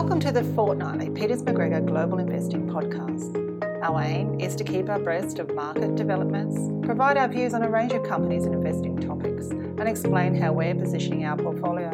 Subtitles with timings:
[0.00, 3.34] Welcome to the fortnightly Peters MacGregor Global Investing Podcast.
[3.82, 7.92] Our aim is to keep abreast of market developments, provide our views on a range
[7.92, 11.90] of companies and investing topics, and explain how we're positioning our portfolio.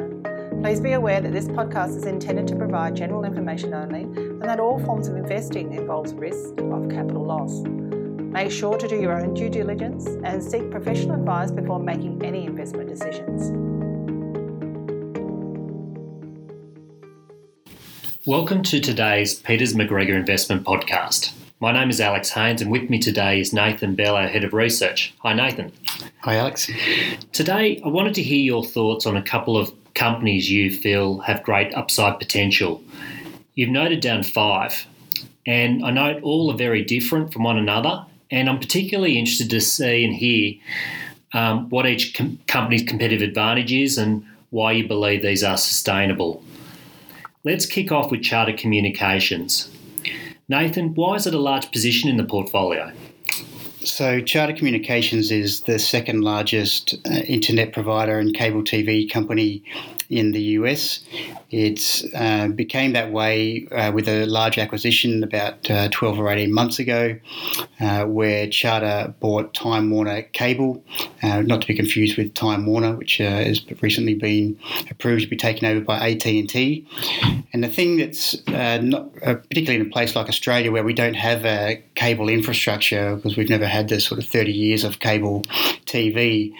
[0.60, 4.60] Please be aware that this podcast is intended to provide general information only and that
[4.60, 7.62] all forms of investing involves risk of capital loss.
[7.62, 12.44] Make sure to do your own due diligence and seek professional advice before making any
[12.44, 13.63] investment decisions.
[18.26, 21.34] Welcome to today's Peters MacGregor Investment Podcast.
[21.60, 24.54] My name is Alex Haynes, and with me today is Nathan Bell, our Head of
[24.54, 25.12] Research.
[25.18, 25.70] Hi, Nathan.
[26.22, 26.70] Hi, Alex.
[27.32, 31.42] Today, I wanted to hear your thoughts on a couple of companies you feel have
[31.42, 32.82] great upside potential.
[33.56, 34.86] You've noted down five,
[35.44, 39.60] and I note all are very different from one another, and I'm particularly interested to
[39.60, 40.54] see and hear
[41.34, 46.42] um, what each com- company's competitive advantage is and why you believe these are sustainable.
[47.46, 49.68] Let's kick off with Charter Communications.
[50.48, 52.90] Nathan, why is it a large position in the portfolio?
[53.80, 59.62] So, Charter Communications is the second largest uh, internet provider and cable TV company
[60.14, 61.00] in the US.
[61.50, 66.52] It uh, became that way uh, with a large acquisition about uh, 12 or 18
[66.52, 67.18] months ago,
[67.80, 70.84] uh, where Charter bought Time Warner Cable,
[71.22, 75.28] uh, not to be confused with Time Warner, which uh, has recently been approved to
[75.28, 76.86] be taken over by AT&T.
[77.52, 81.44] And the thing that's not particularly in a place like Australia, where we don't have
[81.44, 85.42] a cable infrastructure because we've never had this sort of 30 years of cable
[85.86, 86.52] TV,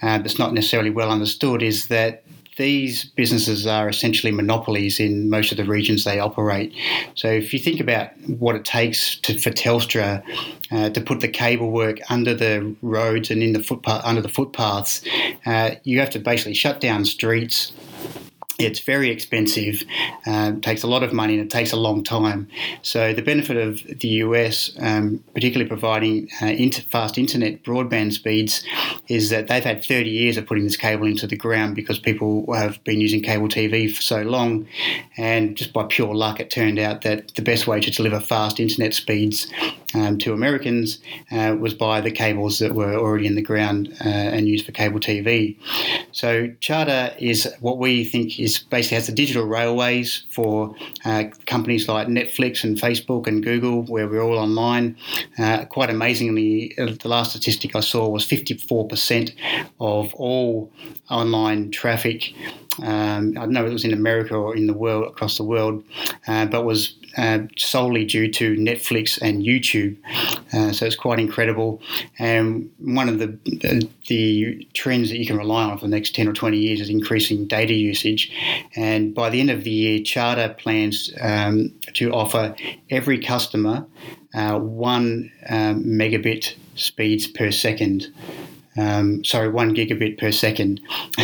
[0.00, 2.24] that's not necessarily well understood, is that
[2.56, 6.74] these businesses are essentially monopolies in most of the regions they operate.
[7.14, 10.22] So if you think about what it takes to, for Telstra
[10.70, 14.28] uh, to put the cable work under the roads and in the footpath under the
[14.28, 15.02] footpaths,
[15.46, 17.72] uh, you have to basically shut down streets
[18.62, 19.82] it's very expensive,
[20.26, 22.48] um, takes a lot of money, and it takes a long time.
[22.82, 28.64] So the benefit of the US, um, particularly providing uh, inter- fast internet broadband speeds,
[29.08, 32.52] is that they've had 30 years of putting this cable into the ground because people
[32.54, 34.66] have been using cable TV for so long,
[35.16, 38.60] and just by pure luck, it turned out that the best way to deliver fast
[38.60, 39.46] internet speeds
[39.94, 40.98] um, to Americans
[41.30, 44.72] uh, was by the cables that were already in the ground uh, and used for
[44.72, 45.56] cable TV.
[46.12, 51.88] So Charter is what we think is basically has the digital railways for uh, companies
[51.88, 54.96] like Netflix and Facebook and Google, where we're all online.
[55.38, 59.34] Uh, quite amazingly, uh, the last statistic I saw was 54%
[59.80, 60.72] of all
[61.10, 62.32] online traffic
[62.80, 65.44] um, I don't know if it was in America or in the world across the
[65.44, 65.84] world,
[66.26, 66.96] uh, but was
[67.58, 69.81] solely due to Netflix and YouTube.
[70.52, 71.80] Uh, so it's quite incredible.
[72.18, 73.38] And one of the,
[74.08, 76.88] the, trends that you can rely on for the next ten or twenty years is
[76.88, 78.30] increasing data usage.
[78.76, 82.54] And by the end of the year, Charter plans um, to offer
[82.90, 83.86] every customer
[84.34, 88.12] uh, one um, megabit speeds per second
[88.76, 90.80] um, sorry, one gigabit per second.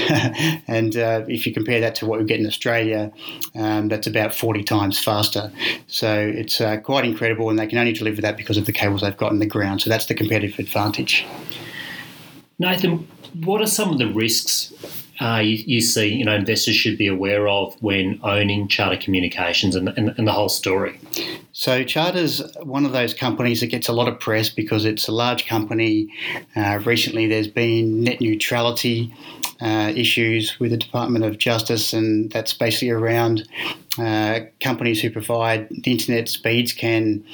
[0.67, 3.11] and uh, if you compare that to what we get in Australia,
[3.55, 5.51] um, that's about 40 times faster.
[5.87, 9.01] So it's uh, quite incredible, and they can only deliver that because of the cables
[9.01, 9.81] they've got in the ground.
[9.81, 11.27] So that's the competitive advantage.
[12.59, 13.09] Nathan,
[13.45, 14.73] what are some of the risks
[15.21, 19.75] uh, you, you, see, you know, investors should be aware of when owning Charter Communications
[19.75, 21.01] and, and, and, the whole story?
[21.59, 25.13] So, Charter's one of those companies that gets a lot of press because it's a
[25.13, 26.07] large company.
[26.55, 29.13] Uh, recently, there's been net neutrality
[29.61, 33.49] uh, issues with the Department of Justice, and that's basically around
[33.99, 37.25] uh, companies who provide the internet speeds can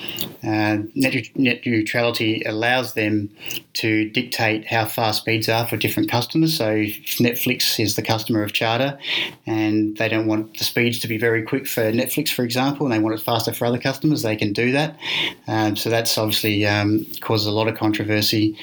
[0.42, 3.28] uh, net, net, neutrality allows them
[3.74, 6.56] to dictate how fast speeds are for different customers.
[6.56, 6.84] So
[7.20, 8.98] Netflix is the customer of Charter,
[9.46, 12.94] and they don't want the speeds to be very quick for Netflix, for example, and
[12.94, 14.22] they want it faster for other customers.
[14.22, 14.98] They can do that.
[15.46, 18.56] Um, so that's obviously um, causes a lot of controversy,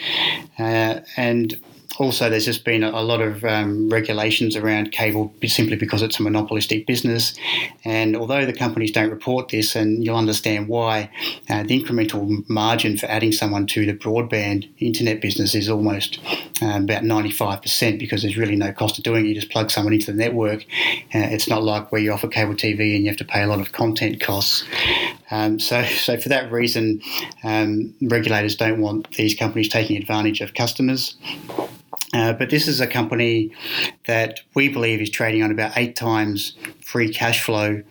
[0.58, 1.56] uh, and
[1.98, 6.24] also, there's just been a, lot of um, regulations around cable simply because it's a
[6.24, 7.34] monopolistic business.
[7.84, 11.10] And although the companies don't report this, and you'll understand why,
[11.50, 16.20] uh, the incremental margin for adding someone to the broadband internet business is almost
[16.62, 19.30] um, about 95% because there's really no cost of doing it.
[19.30, 20.62] You just plug someone into the network.
[21.14, 23.48] Uh, it's not like where you offer cable TV and you have to pay a
[23.48, 24.64] lot of content costs.
[25.32, 27.02] Um, so, so for that reason,
[27.44, 31.16] um, regulators don't want these companies taking advantage of customers.
[32.14, 33.52] Uh, but this is a company
[34.06, 37.82] that we believe is trading on about eight times free cash flow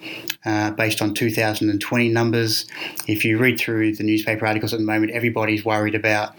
[0.44, 2.66] uh, based on 2020 numbers.
[3.06, 6.34] If you read through the newspaper articles at the moment, everybody's worried about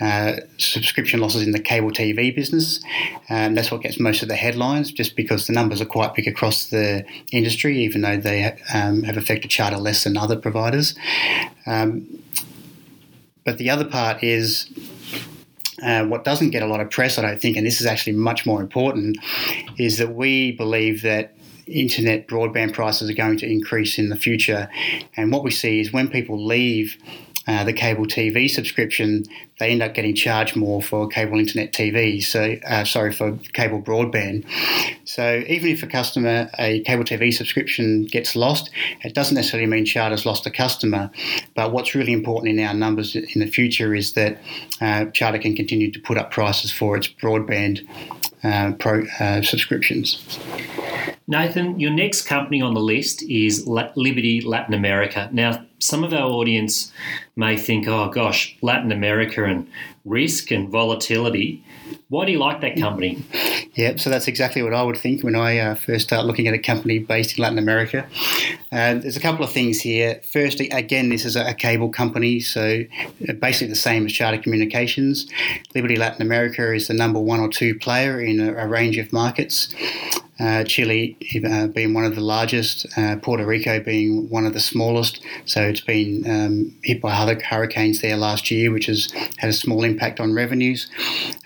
[0.00, 2.80] uh, subscription losses in the cable TV business.
[3.28, 6.26] Um, that's what gets most of the headlines, just because the numbers are quite big
[6.26, 10.94] across the industry, even though they um, have affected Charter less than other providers.
[11.66, 12.22] Um,
[13.44, 14.70] but the other part is
[15.82, 18.14] uh, what doesn't get a lot of press, I don't think, and this is actually
[18.14, 19.18] much more important,
[19.78, 21.34] is that we believe that
[21.66, 24.68] internet broadband prices are going to increase in the future.
[25.16, 26.96] And what we see is when people leave
[27.46, 29.24] uh, the cable TV subscription,
[29.58, 32.22] they end up getting charged more for cable internet TV.
[32.22, 34.44] So, uh, sorry, for cable broadband.
[35.04, 38.70] So, even if a customer, a cable TV subscription gets lost,
[39.02, 41.10] it doesn't necessarily mean Charter's lost a customer.
[41.54, 44.38] But what's really important in our numbers in the future is that
[44.80, 47.86] uh, Charter can continue to put up prices for its broadband
[48.42, 50.38] uh, pro, uh, subscriptions.
[51.28, 55.28] Nathan, your next company on the list is Liberty Latin America.
[55.32, 56.92] Now, some of our audience
[57.34, 59.68] may think, oh gosh, Latin America and
[60.04, 61.64] risk and volatility.
[62.08, 63.24] Why do you like that company?
[63.74, 66.54] Yep, so that's exactly what I would think when I uh, first start looking at
[66.54, 68.06] a company based in Latin America.
[68.70, 70.20] Uh, there's a couple of things here.
[70.32, 72.84] First, again, this is a, cable company, so
[73.28, 75.28] uh, basically the same as Charter Communications.
[75.74, 79.12] Liberty Latin America is the number one or two player in a, a range of
[79.12, 79.74] markets.
[80.38, 81.16] Uh, Chile
[81.48, 85.22] uh, being one of the largest, uh, Puerto Rico being one of the smallest.
[85.44, 89.54] So it's been um, hit by other hurricanes there last year, which has had a
[89.54, 90.88] small impact on revenues.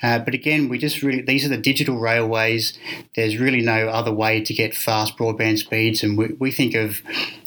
[0.03, 2.77] Uh, but again, we just really, these are the digital railways.
[3.15, 6.03] There's really no other way to get fast broadband speeds.
[6.03, 7.01] And we, we think of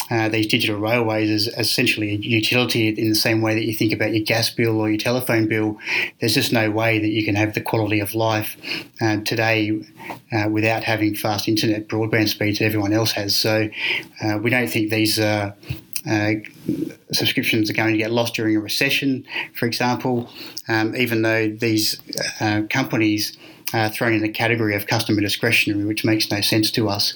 [0.10, 3.94] uh, these digital railways as, essentially a utility in the same way that you think
[3.94, 5.78] about your gas bill or your telephone bill.
[6.20, 8.58] There's just no way that you can have the quality of life
[9.02, 9.82] uh, today
[10.32, 13.36] uh, without having fast internet broadband speeds that everyone else has.
[13.36, 13.70] So
[14.24, 15.54] uh, we don't think these uh,
[17.12, 19.26] subscriptions are going to get lost during a recession,
[19.56, 20.30] for example,
[20.68, 22.00] um, even though these
[22.70, 23.38] companies
[23.74, 27.14] uh, thrown in the category of customer discretionary, which makes no sense to us.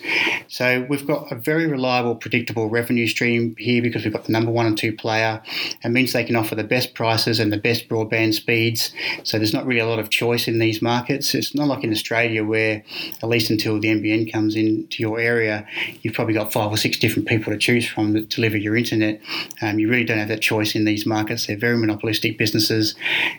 [0.48, 4.52] So we've got a very reliable, predictable revenue stream here because we've got the number
[4.52, 5.42] one and two player.
[5.84, 8.92] It means they can offer the best prices and the best broadband speeds.
[9.24, 11.36] So there's not really a lot of choice in these markets.
[11.36, 12.84] It's not like in Australia where,
[13.22, 15.68] at least until the NBN comes into your area,
[16.02, 19.22] you've probably got five or six different people to choose from to deliver your internet.
[19.62, 21.46] Um, you really don't have that choice in these markets.
[21.46, 22.96] They're very monopolistic businesses.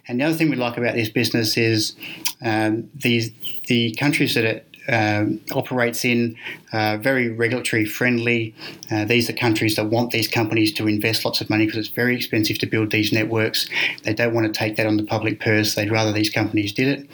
[0.06, 1.96] And the other thing we like about this business is
[2.42, 3.32] um, the the
[3.66, 6.34] the countries that it um, operates in
[6.72, 8.54] uh, very regulatory friendly.
[8.90, 11.94] Uh, these are countries that want these companies to invest lots of money because it's
[11.94, 13.68] very expensive to build these networks.
[14.04, 15.74] They don't want to take that on the public purse.
[15.74, 17.10] They'd rather these companies did it.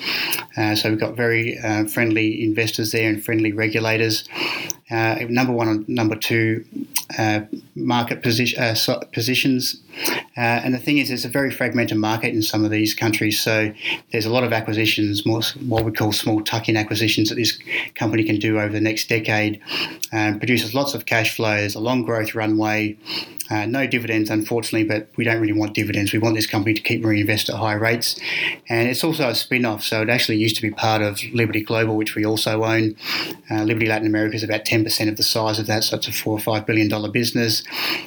[0.56, 4.24] Uh, so we've got very uh, friendly investors there and friendly regulators.
[4.94, 6.64] Uh, number one and number two
[7.18, 7.40] uh,
[7.74, 8.76] market position,
[9.12, 9.82] positions
[10.36, 13.40] uh, and the thing is, it's a very fragmented market in some of these countries.
[13.40, 13.72] So
[14.10, 17.58] there's a lot of acquisitions, more what we call small tuck-in acquisitions that this
[17.94, 19.60] company can do over the next decade.
[20.12, 22.96] Um, produces lots of cash flows, a long growth runway,
[23.50, 26.12] uh, no dividends, unfortunately, but we don't really want dividends.
[26.12, 28.18] We want this company to keep reinvest at high rates.
[28.68, 31.62] And it's also a spin off, so it actually used to be part of Liberty
[31.62, 32.96] Global, which we also own.
[33.50, 36.12] Uh, Liberty Latin America is about 10% of the size of that, so it's a
[36.12, 37.62] four or five billion dollar business.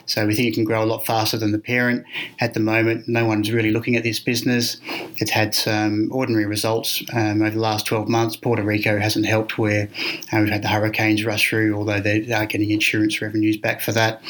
[0.05, 2.05] So we think it can grow a lot faster than the parent.
[2.39, 4.77] At the moment, no one's really looking at this business.
[5.17, 8.35] It's had some ordinary results um, over the last 12 months.
[8.35, 9.89] Puerto Rico hasn't helped where
[10.33, 13.91] uh, we've had the hurricanes rush through, although they are getting insurance revenues back for
[13.91, 14.21] that.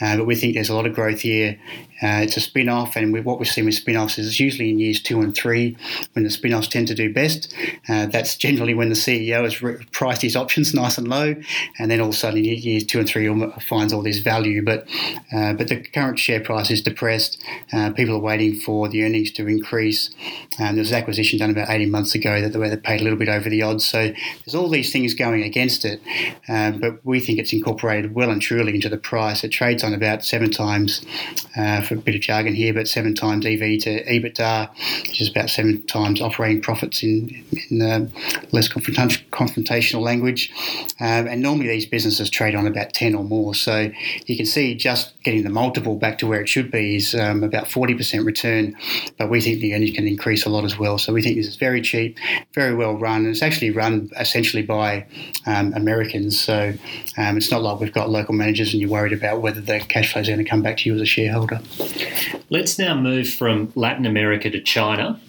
[0.00, 1.58] Uh, but we think there's a lot of growth here
[2.02, 4.40] uh, it's a spin off, and we, what we've seen with spin offs is it's
[4.40, 5.76] usually in years two and three
[6.14, 7.54] when the spin offs tend to do best.
[7.88, 11.34] Uh, that's generally when the CEO has re- priced his options nice and low,
[11.78, 13.28] and then all of a sudden in years two and three
[13.60, 14.64] finds all this value.
[14.64, 14.88] But
[15.32, 17.42] uh, but the current share price is depressed.
[17.72, 20.10] Uh, people are waiting for the earnings to increase.
[20.58, 23.18] Um, there was an acquisition done about 18 months ago that they paid a little
[23.18, 23.84] bit over the odds.
[23.84, 24.12] So
[24.44, 26.00] there's all these things going against it,
[26.48, 29.44] um, but we think it's incorporated well and truly into the price.
[29.44, 31.04] It trades on about seven times
[31.56, 34.70] uh, a bit of jargon here, but seven times EV to EBITDA,
[35.08, 38.08] which is about seven times operating profits in, in uh,
[38.52, 40.52] less confrontational language.
[41.00, 43.54] Um, and normally these businesses trade on about 10 or more.
[43.54, 43.90] So
[44.26, 47.42] you can see just getting the multiple back to where it should be is um,
[47.42, 48.76] about 40% return.
[49.18, 50.98] But we think the earnings can increase a lot as well.
[50.98, 52.18] So we think this is very cheap,
[52.54, 53.22] very well run.
[53.22, 55.06] And it's actually run essentially by
[55.46, 56.38] um, Americans.
[56.38, 56.72] So
[57.16, 60.12] um, it's not like we've got local managers and you're worried about whether the cash
[60.12, 61.60] flow is going to come back to you as a shareholder.
[62.50, 65.20] Let's now move from Latin America to China.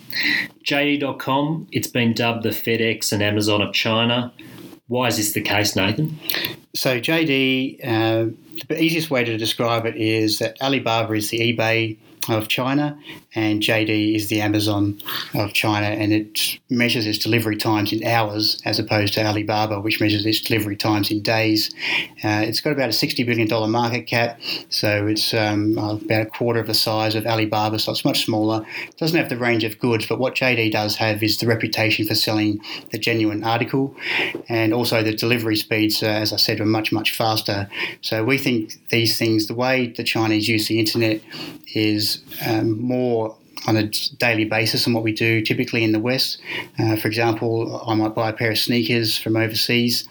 [0.64, 4.34] JD.com, it's been dubbed the FedEx and Amazon of China.
[4.88, 6.20] Why is this the case, Nathan?
[6.76, 8.32] So, JD, uh,
[8.68, 11.98] the easiest way to describe it is that Alibaba is the eBay
[12.30, 12.98] of China,
[13.36, 15.02] and JD is the Amazon
[15.34, 20.00] of China, and it measures its delivery times in hours as opposed to Alibaba, which
[20.00, 21.74] measures its delivery times in days.
[22.24, 24.40] Uh, it's got about a $60 billion market cap,
[24.70, 28.66] so it's um, about a quarter of the size of Alibaba, so it's much smaller.
[28.88, 32.08] It doesn't have the range of goods, but what JD does have is the reputation
[32.08, 32.62] for selling
[32.92, 33.96] the genuine article,
[34.48, 37.70] and also the delivery speeds, uh, as I said, are much, much faster.
[38.02, 41.22] So we think these things, the way the Chinese use the internet
[41.74, 42.13] is
[42.46, 43.36] um, more
[43.68, 46.40] on a daily basis than what we do typically in the West.
[46.78, 50.08] Uh, for example, I might buy a pair of sneakers from overseas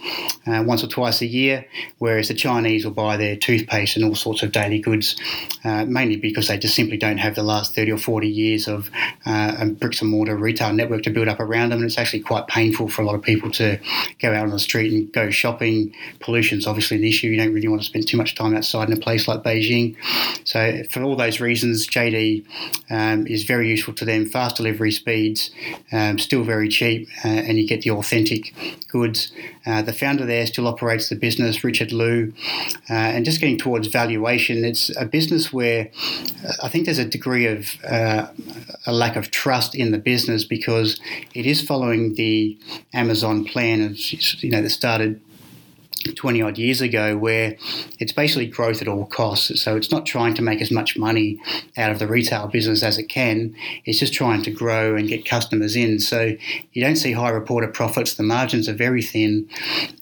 [0.47, 1.67] uh, once or twice a year,
[1.99, 5.17] whereas the Chinese will buy their toothpaste and all sorts of daily goods,
[5.65, 8.91] uh, mainly because they just simply don't have the last 30 or 40 years of
[9.27, 11.79] uh, a bricks and mortar retail network to build up around them.
[11.79, 13.79] And it's actually quite painful for a lot of people to
[14.19, 15.95] go out on the street and go shopping.
[16.21, 17.29] Pollution's obviously an issue.
[17.29, 19.97] You don't really want to spend too much time outside in a place like Beijing.
[20.45, 22.45] So, for all those reasons, JD
[22.91, 24.27] um, is is very useful to them.
[24.27, 25.51] Fast delivery speeds,
[25.91, 28.55] um, still very cheap, uh, and you get the authentic
[28.89, 29.33] goods.
[29.67, 32.33] Uh, the founder there still operates the business, Richard Liu,
[32.89, 34.65] uh, and just getting towards valuation.
[34.65, 35.91] It's a business where
[36.45, 38.29] uh, I think there's a degree of uh,
[38.87, 41.01] a lack of trust in the business because
[41.35, 42.59] it is following the
[42.93, 43.99] Amazon plan of
[44.43, 45.21] you know that started
[46.03, 47.57] 20 odd years ago where
[47.99, 49.61] it's basically growth at all costs.
[49.61, 51.41] So it's not trying to make as much money
[51.77, 53.55] out of the retail business as it can,
[53.85, 56.01] it's just trying to grow and get customers in.
[56.01, 56.37] So
[56.73, 59.49] you don't see high reported profits, the margins are very thin,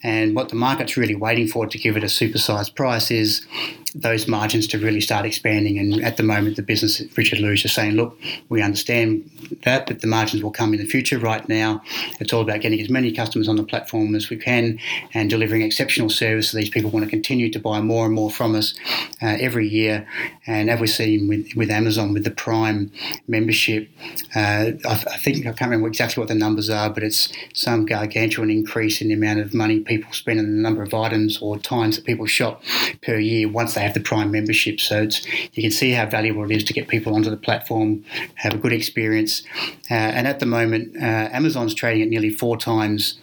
[0.03, 3.45] and what the market's really waiting for to give it a supersized price is
[3.93, 5.77] those margins to really start expanding.
[5.77, 8.17] And at the moment, the business, Richard Liu is saying, look,
[8.49, 9.29] we understand
[9.63, 11.19] that, but the margins will come in the future.
[11.19, 11.81] Right now,
[12.19, 14.79] it's all about getting as many customers on the platform as we can
[15.13, 16.51] and delivering exceptional service.
[16.51, 18.73] So these people want to continue to buy more and more from us
[19.21, 20.07] uh, every year.
[20.47, 22.91] And as we've seen with, with Amazon, with the Prime
[23.27, 23.89] membership,
[24.35, 27.85] uh, I, I think, I can't remember exactly what the numbers are, but it's some
[27.85, 31.57] gargantuan increase in the amount of money people spend on the number of items or
[31.57, 32.63] times that people shop
[33.01, 34.79] per year once they they have the Prime membership.
[34.79, 35.07] So
[35.53, 38.57] you can see how valuable it is to get people onto the platform, have a
[38.57, 39.41] good experience.
[39.89, 43.19] Uh, and at the moment, uh, Amazon's trading at nearly four times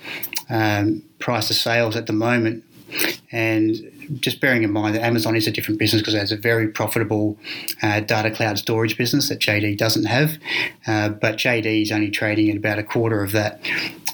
[0.51, 2.65] um, price to sales at the moment.
[3.31, 3.77] And
[4.21, 6.67] just bearing in mind that Amazon is a different business because it has a very
[6.67, 7.39] profitable
[7.83, 10.39] uh, data cloud storage business that JD doesn't have.
[10.87, 13.61] Uh, but JD is only trading at about a quarter of that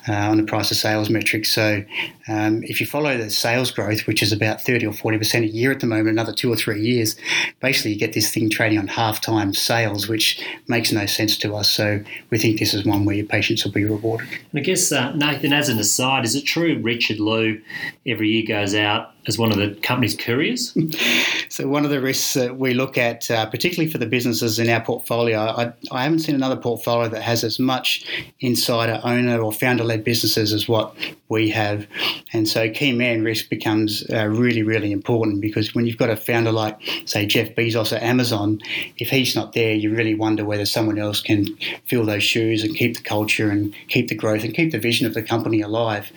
[0.08, 1.50] uh, on the price of sales metrics.
[1.50, 1.84] So
[2.26, 5.70] um, if you follow the sales growth, which is about 30 or 40% a year
[5.70, 7.16] at the moment, another two or three years,
[7.60, 11.54] basically you get this thing trading on half time sales, which makes no sense to
[11.54, 11.70] us.
[11.70, 14.28] So we think this is one where your patience will be rewarded.
[14.52, 17.60] And I guess, uh, Nathan, as an aside, is it true Richard Liu
[18.06, 20.76] every year goes out as one of the company's couriers?
[21.48, 24.68] so one of the risks that we look at, uh, particularly for the businesses in
[24.68, 28.04] our portfolio, I, I, haven't seen another portfolio that has as much
[28.40, 30.94] insider owner or founder-led businesses as what
[31.28, 31.86] we have.
[32.32, 36.16] And so key man risk becomes uh, really, really important because when you've got a
[36.16, 38.60] founder like, say, Jeff Bezos at Amazon,
[38.98, 41.46] if he's not there, you really wonder whether someone else can
[41.86, 45.06] fill those shoes and keep the culture and keep the growth and keep the vision
[45.06, 46.10] of the company alive.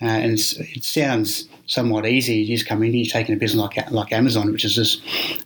[0.00, 2.34] Uh, and it sounds somewhat easy.
[2.36, 5.02] You just come in, you're taking a business like like Amazon, which is just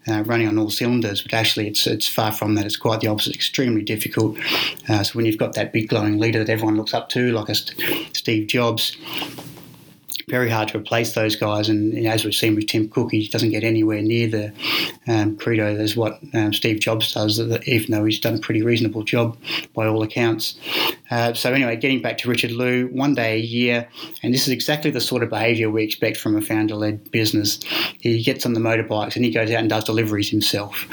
[0.09, 1.23] uh, running on all cylinders.
[1.23, 2.67] But actually, it's it's far from that.
[2.67, 3.35] It's quite the opposite.
[3.35, 4.37] Extremely difficult.
[4.89, 7.49] Uh, so when you've got that big glowing leader that everyone looks up to, like
[7.49, 8.97] a Steve Jobs,
[10.29, 11.69] very hard to replace those guys.
[11.69, 14.53] And as we've seen with Tim Cook, he doesn't get anywhere near the
[15.07, 19.05] um, credo as what um, Steve Jobs does, even though he's done a pretty reasonable
[19.05, 19.37] job
[19.75, 20.59] by all accounts.
[21.11, 23.89] Uh, so anyway, getting back to Richard Liu, one day a year,
[24.23, 27.61] and this is exactly the sort of behaviour we expect from a founder-led business.
[28.01, 30.87] He gets on the motorbikes and he goes out and does deliveries himself,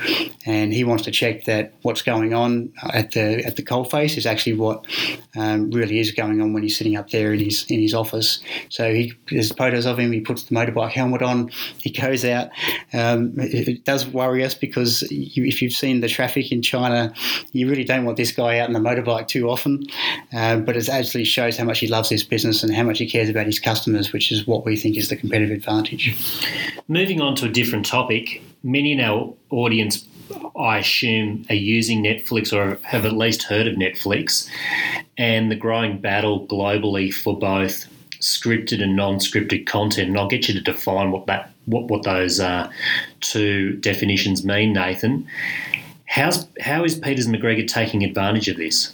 [0.46, 4.26] and he wants to check that what's going on at the at the coalface is
[4.26, 4.86] actually what
[5.36, 8.40] um, really is going on when he's sitting up there in his in his office.
[8.70, 10.12] So he there's photos of him.
[10.12, 11.50] He puts the motorbike helmet on.
[11.80, 12.50] He goes out.
[12.94, 17.14] Um, it, it, does worry us because you, if you've seen the traffic in China,
[17.52, 19.86] you really don't want this guy out on the motorbike too often.
[20.34, 23.10] Um, but it actually shows how much he loves his business and how much he
[23.10, 26.18] cares about his customers, which is what we think is the competitive advantage.
[26.88, 30.08] Moving on to a different topic, many in our audience
[30.58, 34.50] I assume, are using Netflix or have at least heard of Netflix,
[35.18, 37.88] and the growing battle globally for both
[38.20, 42.40] scripted and non-scripted content, and I'll get you to define what that what what those
[42.40, 42.70] uh,
[43.20, 45.28] two definitions mean, Nathan.
[46.14, 48.94] How's how is Peters MacGregor taking advantage of this?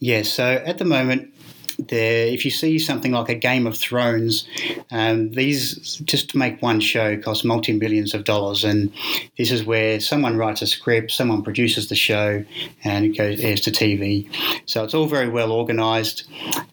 [0.00, 1.32] Yeah, so at the moment,
[1.78, 4.46] there, if you see something like a Game of Thrones,
[4.92, 8.92] um, these just to make one show cost multi millions of dollars, and
[9.36, 12.44] this is where someone writes a script, someone produces the show,
[12.84, 14.28] and it goes airs to TV.
[14.66, 16.24] So it's all very well organised,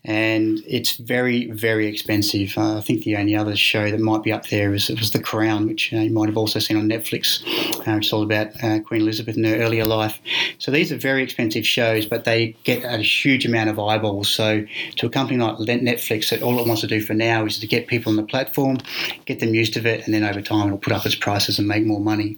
[0.05, 2.55] and it's very very expensive.
[2.57, 5.11] Uh, I think the only other show that might be up there is was, was
[5.11, 7.43] The Crown, which uh, you might have also seen on Netflix.
[7.87, 10.19] Uh, it's all about uh, Queen Elizabeth in her earlier life.
[10.57, 14.29] So these are very expensive shows, but they get a huge amount of eyeballs.
[14.29, 14.65] So
[14.97, 17.67] to a company like Netflix that all it wants to do for now is to
[17.67, 18.77] get people on the platform,
[19.25, 21.67] get them used to it, and then over time it'll put up its prices and
[21.67, 22.37] make more money.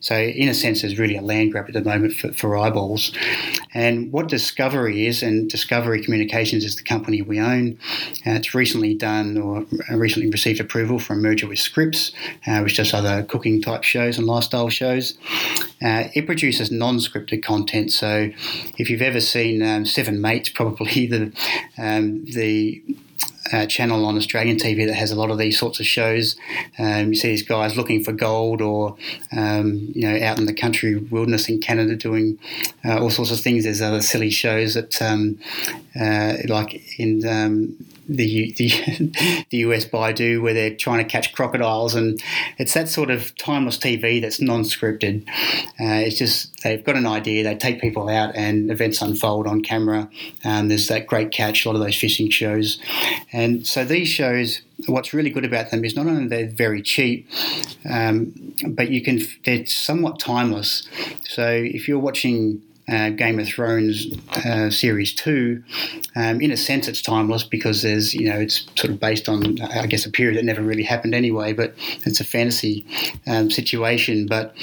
[0.00, 3.12] So in a sense, there's really a land grab at the moment for, for eyeballs.
[3.74, 7.78] And what Discovery is, and Discovery Communications is the company we own.
[8.26, 12.12] Uh, it's recently done or recently received approval for a merger with Scripps,
[12.46, 15.16] uh, which does other cooking type shows and lifestyle shows.
[15.82, 17.90] Uh, it produces non-scripted content.
[17.92, 18.30] So
[18.78, 21.32] if you've ever seen um, Seven Mates, probably the
[21.96, 22.82] um, the
[23.52, 26.36] uh, channel on Australian TV that has a lot of these sorts of shows.
[26.78, 28.96] Um, you see these guys looking for gold, or
[29.36, 32.38] um, you know, out in the country wilderness in Canada doing
[32.84, 33.64] uh, all sorts of things.
[33.64, 35.38] There's other silly shows that, um,
[36.00, 37.76] uh, like in um,
[38.16, 42.22] the, the the US Bayou where they're trying to catch crocodiles, and
[42.58, 45.28] it's that sort of timeless TV that's non-scripted.
[45.80, 49.62] Uh, it's just they've got an idea, they take people out, and events unfold on
[49.62, 50.08] camera.
[50.44, 52.78] Um, there's that great catch, a lot of those fishing shows,
[53.32, 54.62] and so these shows.
[54.88, 57.28] What's really good about them is not only they're very cheap,
[57.88, 60.88] um, but you can they're somewhat timeless.
[61.22, 62.60] So if you're watching
[62.92, 64.06] uh, Game of Thrones
[64.44, 65.62] uh, series two,
[66.14, 69.60] um, in a sense, it's timeless because there's you know it's sort of based on
[69.60, 72.86] I guess a period that never really happened anyway, but it's a fantasy
[73.26, 74.26] um, situation.
[74.26, 74.54] But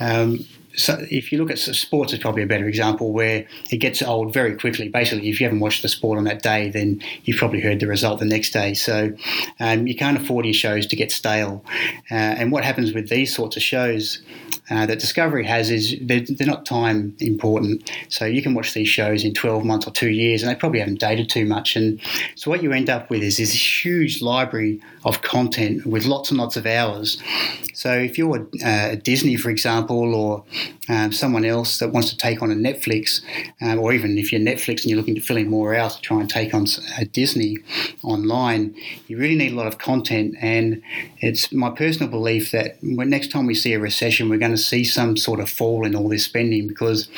[0.00, 0.44] um,
[0.76, 4.32] so if you look at sports, it's probably a better example where it gets old
[4.32, 4.88] very quickly.
[4.88, 7.86] Basically, if you haven't watched the sport on that day, then you've probably heard the
[7.86, 8.74] result the next day.
[8.74, 9.12] So
[9.60, 11.64] um, you can't afford your shows to get stale.
[12.10, 14.20] Uh, and what happens with these sorts of shows
[14.70, 17.90] uh, that Discovery has is they're, they're, not time important.
[18.08, 20.78] So you can watch these shows in 12 months or two years, and they probably
[20.78, 21.76] haven't dated too much.
[21.76, 22.00] And
[22.34, 26.38] so what you end up with is this huge library of content with lots and
[26.38, 27.22] lots of hours.
[27.74, 30.44] So if you're uh, Disney, for example, or
[30.88, 33.22] um, someone else that wants to take on a Netflix,
[33.60, 36.02] um, or even if you're Netflix and you're looking to fill in more hours to
[36.02, 36.66] try and take on
[36.98, 37.58] a Disney
[38.02, 38.74] online,
[39.08, 40.36] you really need a lot of content.
[40.40, 40.82] And
[41.18, 44.62] it's my personal belief that when next time we see a recession, we're going to
[44.62, 47.08] see some sort of fall in all this spending because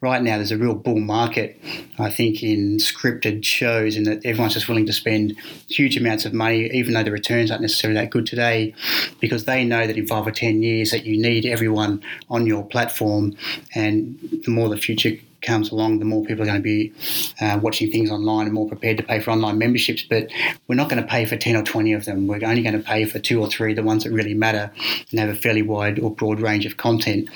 [0.00, 1.60] right now there's a real bull market,
[1.98, 5.36] I think, in scripted shows, and that everyone's just willing to spend
[5.68, 8.74] huge amounts of money, even though the returns aren't necessarily that good today,
[9.20, 12.64] because they know that in five or ten years that you need everyone on your
[12.64, 13.36] platform,
[13.74, 15.12] and the more the future
[15.46, 16.92] comes along, the more people are going to be
[17.40, 20.02] uh, watching things online and more prepared to pay for online memberships.
[20.02, 20.30] But
[20.68, 22.26] we're not going to pay for 10 or 20 of them.
[22.26, 24.70] We're only going to pay for two or three, the ones that really matter
[25.10, 27.28] and have a fairly wide or broad range of content.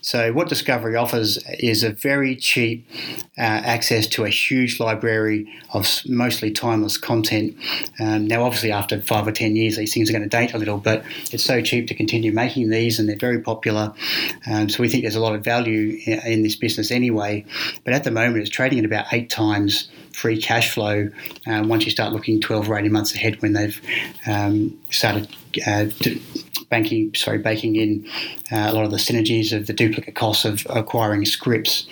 [0.00, 2.88] So, what Discovery offers is a very cheap
[3.38, 7.56] uh, access to a huge library of mostly timeless content.
[7.98, 10.58] Um, now, obviously, after five or 10 years, these things are going to date a
[10.58, 13.92] little, but it's so cheap to continue making these and they're very popular.
[14.46, 17.44] Um, so, we think there's a lot of value in this business anyway.
[17.84, 21.10] But at the moment, it's trading at about eight times free cash flow
[21.46, 23.80] um, once you start looking 12 or 18 months ahead when they've
[24.26, 25.28] um, started
[25.66, 25.86] uh,
[26.70, 28.06] banking, sorry, baking in
[28.50, 31.86] uh, a lot of the synergies of the duplicate costs of acquiring Scripps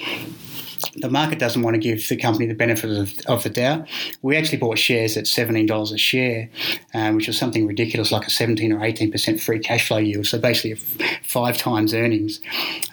[0.96, 3.86] the market doesn't want to give the company the benefit of, of the doubt.
[4.22, 6.48] We actually bought shares at $17 a share,
[6.92, 10.26] um, which was something ridiculous like a 17 or 18% free cash flow yield.
[10.26, 10.74] So basically,
[11.24, 12.40] five times earnings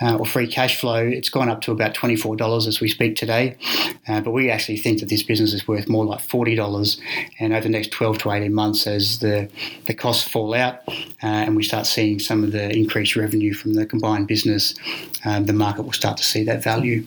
[0.02, 0.98] uh, or free cash flow.
[1.06, 3.58] It's gone up to about $24 as we speak today.
[4.08, 7.00] Uh, but we actually think that this business is worth more like $40.
[7.40, 9.50] And over the next 12 to 18 months, as the,
[9.86, 13.74] the costs fall out uh, and we start seeing some of the increased revenue from
[13.74, 14.74] the combined business,
[15.26, 17.06] um, the market will start to see that value.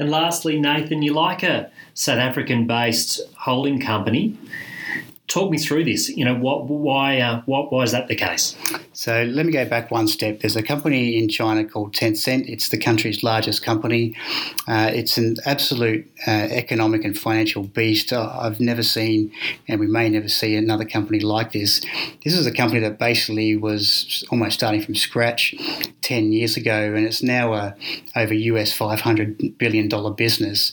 [0.00, 4.38] And lastly, Nathan, you like a South African based holding company.
[5.30, 6.08] Talk me through this.
[6.08, 8.56] You know, what, why, uh, what, why is that the case?
[8.92, 10.40] So let me go back one step.
[10.40, 12.48] There's a company in China called Tencent.
[12.48, 14.16] It's the country's largest company.
[14.66, 18.12] Uh, it's an absolute uh, economic and financial beast.
[18.12, 19.32] Uh, I've never seen,
[19.68, 21.80] and we may never see another company like this.
[22.24, 25.54] This is a company that basically was almost starting from scratch
[26.02, 27.76] 10 years ago, and it's now a
[28.16, 30.72] over US $500 billion business.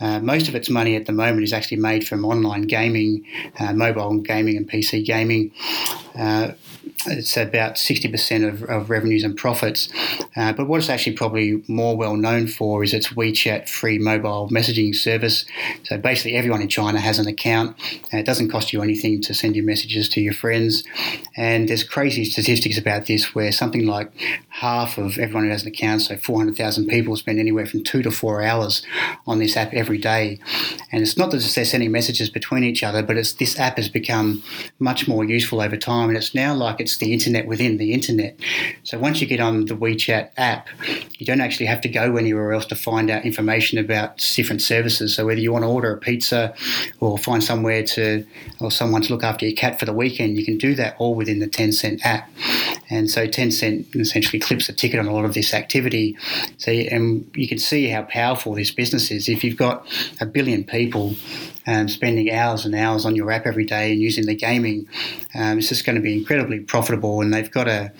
[0.00, 3.26] Uh, most of its money at the moment is actually made from online gaming,
[3.60, 5.52] uh, mobile gaming, and PC gaming.
[6.18, 6.52] Uh,
[7.06, 9.88] it's about 60% of, of revenues and profits.
[10.36, 14.48] Uh, but what it's actually probably more well known for is its WeChat free mobile
[14.50, 15.44] messaging service.
[15.84, 17.76] So basically, everyone in China has an account.
[18.12, 20.84] it doesn't cost you anything to send your messages to your friends.
[21.36, 24.12] And there's crazy statistics about this where something like
[24.48, 28.10] half of everyone who has an account, so 400,000 people, spend anywhere from two to
[28.10, 28.82] four hours
[29.26, 30.40] on this app every day.
[30.90, 33.88] And it's not that they're sending messages between each other, but it's this app has
[33.88, 34.42] become
[34.80, 36.08] much more useful over time.
[36.08, 38.38] And it's now like it's the internet within the internet.
[38.84, 40.68] So once you get on the WeChat app,
[41.18, 45.14] you don't actually have to go anywhere else to find out information about different services.
[45.14, 46.54] So whether you want to order a pizza
[47.00, 48.26] or find somewhere to
[48.60, 51.14] or someone to look after your cat for the weekend, you can do that all
[51.14, 52.30] within the Tencent app.
[52.88, 56.16] And so Tencent essentially clips a ticket on a lot of this activity.
[56.56, 59.28] So and you can see how powerful this business is.
[59.28, 59.86] If you've got
[60.20, 61.16] a billion people
[61.68, 64.88] um, spending hours and hours on your app every day and using the gaming,
[65.34, 67.20] um, it's just going to be incredibly profitable.
[67.20, 67.92] And they've got a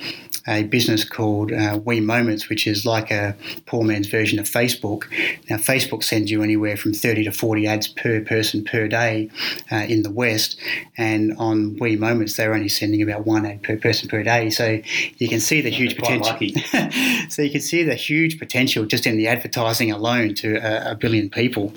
[0.49, 5.05] a business called uh, We Moments, which is like a poor man's version of Facebook.
[5.51, 9.31] Now, Facebook sends you anywhere from 30 to 40 ads per person per day
[9.71, 10.59] uh, in the West,
[10.97, 14.49] and on We Moments, they're only sending about one ad per person per day.
[14.49, 14.81] So
[15.19, 16.39] you can see the huge potential.
[17.29, 20.95] so you can see the huge potential just in the advertising alone to a, a
[20.95, 21.75] billion people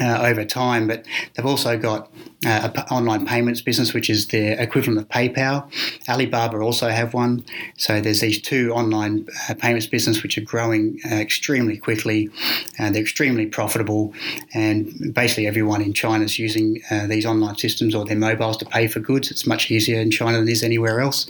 [0.00, 0.86] uh, over time.
[0.86, 2.10] But they've also got
[2.46, 5.70] uh, an online payments business, which is the equivalent of PayPal.
[6.08, 7.44] Alibaba also have one.
[7.76, 12.30] So there's these two online uh, payments business which are growing uh, extremely quickly.
[12.78, 14.14] and they're extremely profitable,
[14.54, 18.64] and basically everyone in China is using uh, these online systems or their mobiles to
[18.64, 19.30] pay for goods.
[19.30, 21.26] It's much easier in China than it is anywhere else,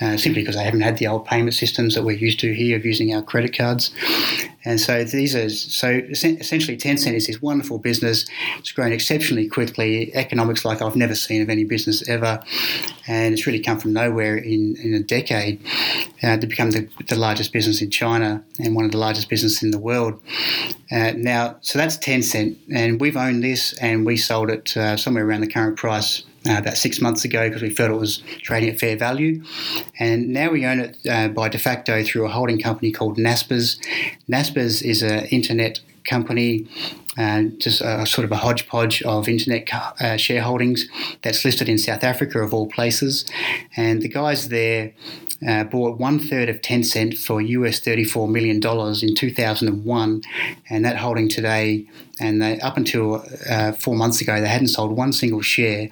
[0.00, 2.76] uh, simply because they haven't had the old payment systems that we're used to here
[2.76, 3.92] of using our credit cards.
[4.64, 7.94] And so these are so essentially Tencent is this wonderful business.
[8.04, 12.42] It's grown exceptionally quickly, economics like I've never seen of any business ever,
[13.06, 15.60] and it's really come from nowhere in, in a decade
[16.22, 19.62] uh, to become the, the largest business in China and one of the largest businesses
[19.62, 20.20] in the world.
[20.90, 25.26] Uh, now, so that's Tencent, and we've owned this and we sold it uh, somewhere
[25.26, 28.68] around the current price uh, about six months ago because we felt it was trading
[28.68, 29.42] at fair value.
[29.98, 33.78] And now we own it uh, by de facto through a holding company called Naspers.
[34.28, 36.66] Naspers is an internet company,
[37.16, 40.82] uh, just a, sort of a hodgepodge of internet uh, shareholdings
[41.22, 43.24] that's listed in South Africa, of all places.
[43.76, 44.92] And the guys there
[45.46, 50.22] uh, bought one third of Tencent for US $34 million in 2001,
[50.70, 51.86] and that holding today,
[52.20, 55.88] and they, up until uh, four months ago, they hadn't sold one single share.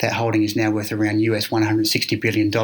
[0.00, 2.54] That holding is now worth around US $160 billion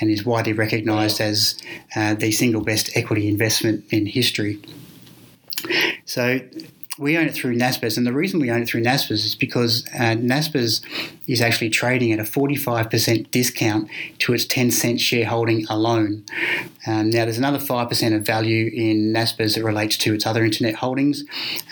[0.00, 1.60] and is widely recognised as
[1.96, 4.60] uh, the single best equity investment in history.
[6.04, 6.40] So
[6.98, 9.86] we own it through Naspers, and the reason we own it through Naspers is because
[9.94, 10.82] uh, Naspers
[11.28, 13.88] is actually trading at a 45% discount
[14.18, 16.24] to its Tencent shareholding alone.
[16.86, 20.74] Um, now, there's another 5% of value in Naspers that relates to its other internet
[20.74, 21.22] holdings.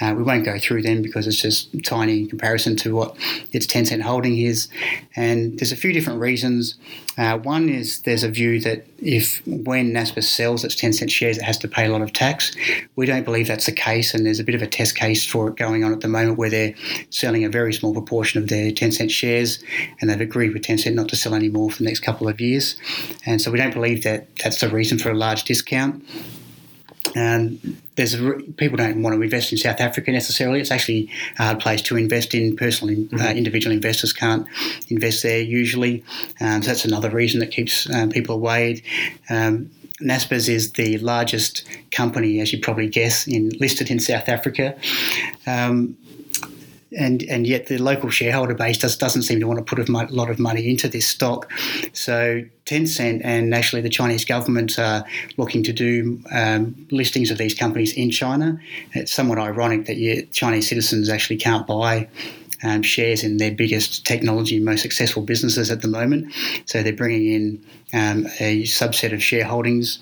[0.00, 3.16] Uh, we won't go through them because it's just tiny in comparison to what
[3.52, 4.68] its Tencent holding is.
[5.16, 6.76] And there's a few different reasons.
[7.18, 11.44] Uh, one is there's a view that if when Naspers sells its Tencent shares, it
[11.44, 12.54] has to pay a lot of tax.
[12.96, 15.48] We don't believe that's the case, and there's a bit of a test case for
[15.48, 16.74] it going on at the moment where they're
[17.10, 19.45] selling a very small proportion of their Tencent shares,
[20.00, 22.40] and they've agreed with Tencent not to sell any more for the next couple of
[22.40, 22.76] years.
[23.24, 26.04] And so we don't believe that that's the reason for a large discount.
[27.14, 30.60] And there's a, people don't want to invest in South Africa necessarily.
[30.60, 32.56] It's actually a hard place to invest in.
[32.56, 33.20] Personal mm-hmm.
[33.20, 34.46] uh, individual investors can't
[34.88, 36.04] invest there usually.
[36.40, 38.82] Um, so that's another reason that keeps um, people away.
[39.30, 39.70] Um,
[40.02, 44.76] Naspers is the largest company, as you probably guess, in listed in South Africa.
[45.46, 45.96] Um,
[46.96, 49.92] and and yet the local shareholder base just doesn't seem to want to put a
[49.92, 51.50] lot of money into this stock.
[51.92, 55.04] So Tencent and actually the Chinese government are
[55.36, 58.58] looking to do um, listings of these companies in China.
[58.92, 62.08] It's somewhat ironic that Chinese citizens actually can't buy
[62.62, 66.32] um, shares in their biggest technology, and most successful businesses at the moment.
[66.66, 69.98] So they're bringing in um, a subset of shareholdings,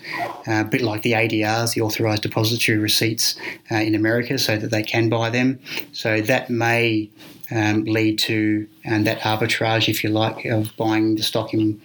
[0.48, 3.36] uh, a bit like the ADRs, the authorised depository receipts
[3.70, 5.60] uh, in America, so that they can buy them.
[5.92, 7.10] So that may
[7.50, 11.80] um, lead to um, that arbitrage, if you like, of buying the stock in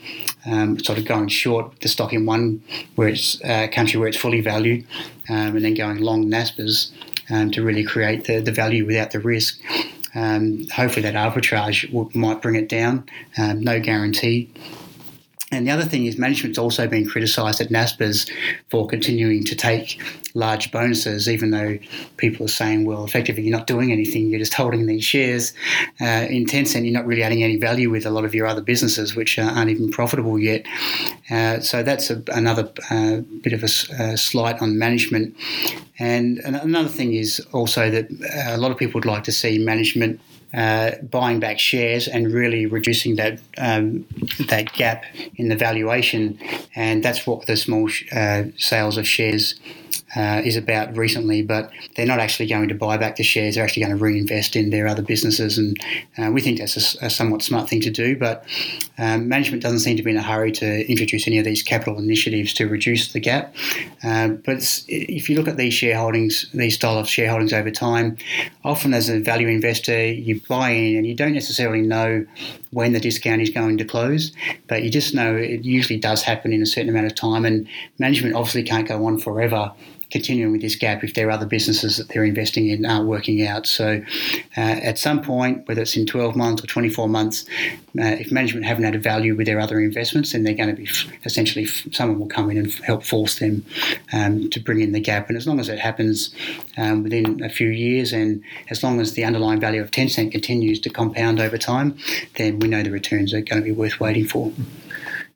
[0.46, 2.64] um, sort of going short the stock in one
[2.96, 4.86] where it's uh, country where it's fully valued,
[5.30, 6.92] um, and then going long Naspers
[7.30, 9.60] um, to really create the, the value without the risk.
[10.16, 13.10] Um, hopefully, that arbitrage will, might bring it down.
[13.38, 14.50] Um, no guarantee.
[15.52, 18.30] And the other thing is, management's also been criticised at NASPERS
[18.70, 20.00] for continuing to take
[20.34, 21.78] large bonuses, even though
[22.18, 25.54] people are saying, well, effectively, you're not doing anything, you're just holding these shares.
[26.02, 28.62] Uh, in Tencent, you're not really adding any value with a lot of your other
[28.62, 30.66] businesses, which aren't even profitable yet.
[31.30, 35.36] Uh, so that's a, another uh, bit of a, a slight on management.
[36.00, 38.10] And another thing is also that
[38.54, 40.22] a lot of people would like to see management
[40.54, 44.06] uh, buying back shares and really reducing that um,
[44.48, 45.04] that gap
[45.36, 46.40] in the valuation,
[46.76, 49.60] and that's what the small uh, sales of shares
[50.16, 53.56] uh, is about recently, but they're not actually going to buy back the shares.
[53.56, 55.78] They're actually going to reinvest in their other businesses, and
[56.18, 58.18] uh, we think that's a, a, somewhat smart thing to do.
[58.18, 58.44] But
[58.98, 62.00] um, management doesn't seem to be in a hurry to introduce any of these capital
[62.00, 63.56] initiatives to reduce the gap.
[64.04, 68.18] Uh, but if you look at these shareholdings, these style of shareholdings over time,
[68.64, 72.26] often as a value investor, you buy in and you don't necessarily know
[72.72, 74.32] when the discount is going to close,
[74.68, 77.68] but you just know it usually does happen in a certain amount of time, and
[78.00, 79.72] management obviously can't go on forever
[80.12, 83.46] continuing with this gap if there are other businesses that they're investing in aren't working
[83.46, 83.68] out.
[83.68, 84.02] So,
[84.58, 87.46] uh, at some point, whether it's in 12 months or 24 months,
[88.00, 90.88] uh, if management haven't added value with their other investments, then they're going to be
[91.26, 93.66] essentially someone will come in and help force them
[94.14, 95.28] um, to bring in the gap.
[95.28, 96.34] And as long as it happens
[96.78, 100.80] um, within a few years, and as long as the underlying value of Tencent continues
[100.82, 101.98] to compound over time,
[102.36, 104.52] then we know the returns are going to be worth waiting for.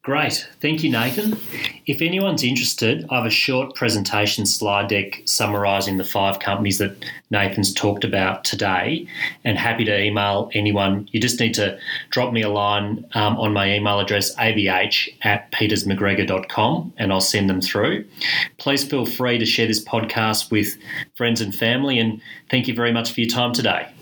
[0.03, 0.49] Great.
[0.59, 1.37] Thank you, Nathan.
[1.85, 6.97] If anyone's interested, I have a short presentation slide deck summarising the five companies that
[7.29, 9.07] Nathan's talked about today
[9.45, 11.07] and happy to email anyone.
[11.13, 15.49] You just need to drop me a line um, on my email address, abh at
[15.53, 18.03] petersmacgregor.com, and I'll send them through.
[18.57, 20.75] Please feel free to share this podcast with
[21.15, 23.92] friends and family, and thank you very much for your time today.